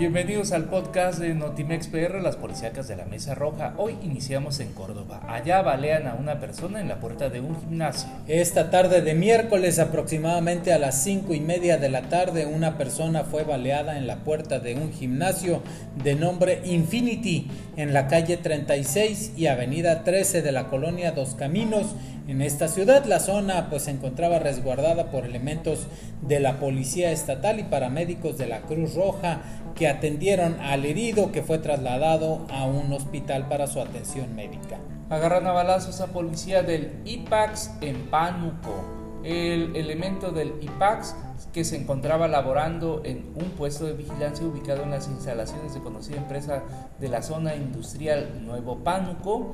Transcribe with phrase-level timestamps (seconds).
[0.00, 3.74] Bienvenidos al podcast de Notimex PR, las policíacas de la Mesa Roja.
[3.76, 5.20] Hoy iniciamos en Córdoba.
[5.28, 8.08] Allá balean a una persona en la puerta de un gimnasio.
[8.26, 13.24] Esta tarde de miércoles, aproximadamente a las cinco y media de la tarde, una persona
[13.24, 15.62] fue baleada en la puerta de un gimnasio
[16.02, 21.94] de nombre Infinity en la calle 36 y avenida 13 de la colonia Dos Caminos.
[22.30, 25.88] En esta ciudad la zona pues se encontraba resguardada por elementos
[26.22, 29.40] de la Policía Estatal y paramédicos de la Cruz Roja
[29.74, 34.78] que atendieron al herido que fue trasladado a un hospital para su atención médica.
[35.08, 38.84] Agarran a balazos a policía del IPAX en Pánuco.
[39.24, 41.16] El elemento del IPAX
[41.52, 46.18] que se encontraba laborando en un puesto de vigilancia ubicado en las instalaciones de conocida
[46.18, 46.62] empresa
[47.00, 49.52] de la zona industrial Nuevo Pánuco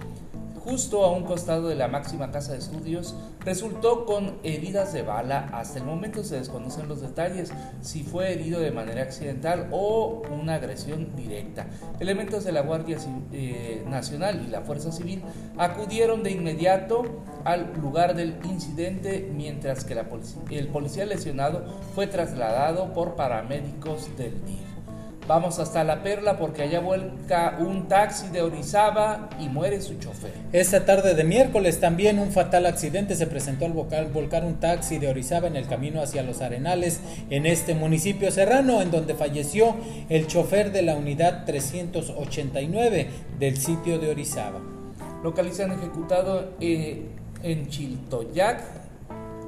[0.67, 5.49] justo a un costado de la máxima casa de estudios, resultó con heridas de bala.
[5.53, 7.53] Hasta el momento se desconocen los detalles,
[7.83, 11.69] si fue herido de manera accidental o una agresión directa.
[12.01, 12.99] Elementos de la Guardia
[13.33, 15.23] eh, Nacional y la Fuerza Civil
[15.57, 17.05] acudieron de inmediato
[17.45, 19.95] al lugar del incidente, mientras que
[20.51, 21.65] el policía lesionado
[21.95, 24.67] fue trasladado por paramédicos del DIF.
[25.29, 30.31] Vamos hasta La Perla porque allá vuelca un taxi de Orizaba y muere su chofer.
[30.53, 35.09] Esta tarde de miércoles también un fatal accidente se presentó al volcar un taxi de
[35.09, 39.75] Orizaba en el camino hacia Los Arenales en este municipio serrano en donde falleció
[40.09, 43.09] el chofer de la unidad 389
[43.41, 44.61] del sitio de Orizaba.
[45.25, 47.03] Localizan ejecutado eh,
[47.43, 48.63] en Chiltoyac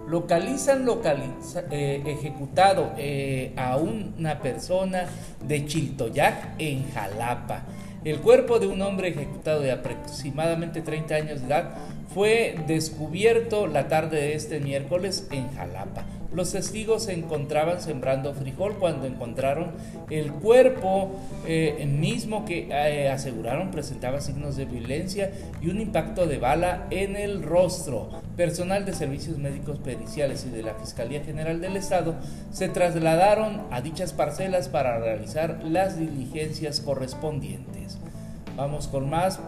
[0.08, 5.06] localizan localiza, eh, ejecutado eh, a una persona
[5.46, 7.62] de Chiltoyac en Jalapa.
[8.04, 11.70] El cuerpo de un hombre ejecutado de aproximadamente 30 años de edad
[12.14, 16.04] fue descubierto la tarde de este miércoles en Jalapa.
[16.39, 19.72] Los testigos se encontraban sembrando frijol cuando encontraron
[20.08, 21.11] el cuerpo
[21.48, 27.16] eh, mismo que eh, aseguraron presentaba signos de violencia y un impacto de bala en
[27.16, 28.10] el rostro.
[28.37, 32.15] Personal de servicios médicos periciales y de la Fiscalía General del Estado
[32.53, 37.98] se trasladaron a dichas parcelas para realizar las diligencias correspondientes.
[38.54, 39.41] Vamos con más.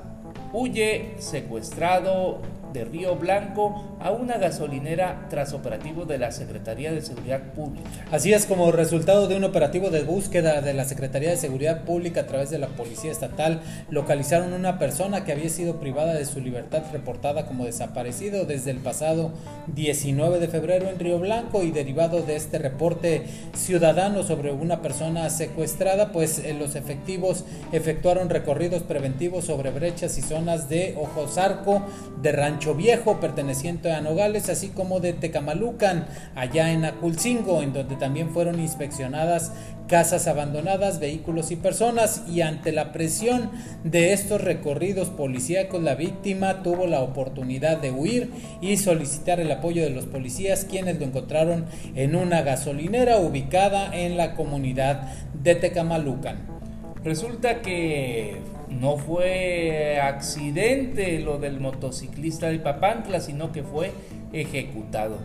[0.53, 2.41] Huye secuestrado
[2.73, 7.89] de Río Blanco a una gasolinera tras operativo de la Secretaría de Seguridad Pública.
[8.11, 12.23] Así es como resultado de un operativo de búsqueda de la Secretaría de Seguridad Pública
[12.23, 13.61] a través de la Policía Estatal,
[13.91, 18.79] localizaron una persona que había sido privada de su libertad reportada como desaparecido desde el
[18.79, 19.33] pasado
[19.75, 25.29] 19 de febrero en Río Blanco y derivado de este reporte ciudadano sobre una persona
[25.31, 31.83] secuestrada, pues eh, los efectivos efectuaron recorridos preventivos sobre brechas y zonas de Ojosarco,
[32.23, 38.31] de Viejo, perteneciente a Nogales, así como de Tecamalucan, allá en Aculcingo, en donde también
[38.31, 39.53] fueron inspeccionadas
[39.89, 43.51] casas abandonadas, vehículos y personas, y ante la presión
[43.83, 49.83] de estos recorridos policíacos, la víctima tuvo la oportunidad de huir y solicitar el apoyo
[49.83, 51.65] de los policías, quienes lo encontraron
[51.97, 55.09] en una gasolinera ubicada en la comunidad
[55.43, 56.60] de Tecamalucan.
[57.03, 58.37] Resulta que
[58.69, 63.91] no fue accidente lo del motociclista de Papantla, sino que fue
[64.33, 65.19] ejecutado.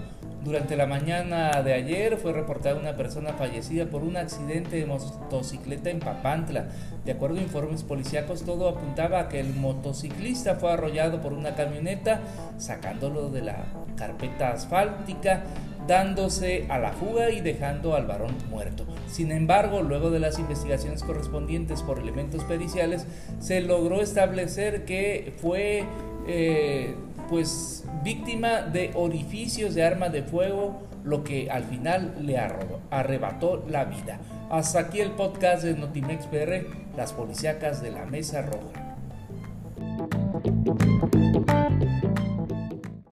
[0.46, 5.90] Durante la mañana de ayer fue reportada una persona fallecida por un accidente de motocicleta
[5.90, 6.68] en Papantla.
[7.03, 11.56] De acuerdo a informes policíacos, todo apuntaba a que el motociclista fue arrollado por una
[11.56, 12.22] camioneta,
[12.57, 13.66] sacándolo de la
[13.97, 15.44] carpeta asfáltica
[15.88, 18.85] dándose a la fuga y dejando al varón muerto.
[19.07, 23.06] Sin embargo, luego de las investigaciones correspondientes por elementos periciales,
[23.40, 25.84] se logró establecer que fue
[26.28, 26.95] eh,
[27.29, 33.85] pues víctima de orificios de arma de fuego, lo que al final le arrebató la
[33.85, 34.19] vida.
[34.50, 38.84] Hasta aquí el podcast de Notimex PR, las policíacas de la Mesa Roja.